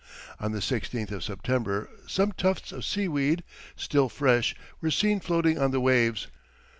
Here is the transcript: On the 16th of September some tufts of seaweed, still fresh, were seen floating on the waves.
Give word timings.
On 0.39 0.51
the 0.51 0.61
16th 0.61 1.11
of 1.11 1.23
September 1.23 1.87
some 2.07 2.31
tufts 2.31 2.71
of 2.71 2.83
seaweed, 2.85 3.43
still 3.75 4.09
fresh, 4.09 4.55
were 4.81 4.89
seen 4.89 5.19
floating 5.19 5.59
on 5.59 5.69
the 5.69 5.79
waves. 5.79 6.25